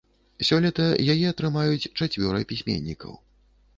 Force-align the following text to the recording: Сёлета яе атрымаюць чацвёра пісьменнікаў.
Сёлета 0.47 0.87
яе 1.13 1.27
атрымаюць 1.33 1.91
чацвёра 2.01 2.41
пісьменнікаў. 2.53 3.13